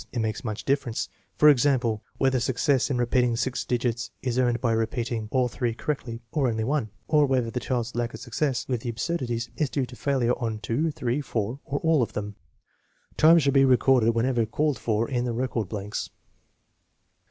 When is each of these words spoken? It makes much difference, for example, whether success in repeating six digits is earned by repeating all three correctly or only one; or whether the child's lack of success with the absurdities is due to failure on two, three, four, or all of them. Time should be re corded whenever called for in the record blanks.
It 0.11 0.17
makes 0.17 0.43
much 0.43 0.65
difference, 0.65 1.09
for 1.35 1.47
example, 1.47 2.01
whether 2.17 2.39
success 2.39 2.89
in 2.89 2.97
repeating 2.97 3.35
six 3.35 3.63
digits 3.63 4.09
is 4.23 4.39
earned 4.39 4.59
by 4.59 4.71
repeating 4.71 5.29
all 5.31 5.47
three 5.47 5.75
correctly 5.75 6.23
or 6.31 6.47
only 6.47 6.63
one; 6.63 6.89
or 7.07 7.27
whether 7.27 7.51
the 7.51 7.59
child's 7.59 7.93
lack 7.93 8.15
of 8.15 8.19
success 8.19 8.67
with 8.67 8.81
the 8.81 8.89
absurdities 8.89 9.51
is 9.57 9.69
due 9.69 9.85
to 9.85 9.95
failure 9.95 10.33
on 10.39 10.57
two, 10.57 10.89
three, 10.89 11.21
four, 11.21 11.59
or 11.65 11.77
all 11.81 12.01
of 12.01 12.13
them. 12.13 12.35
Time 13.15 13.37
should 13.37 13.53
be 13.53 13.63
re 13.63 13.77
corded 13.77 14.15
whenever 14.15 14.43
called 14.47 14.79
for 14.79 15.07
in 15.07 15.23
the 15.23 15.33
record 15.33 15.69
blanks. 15.69 16.09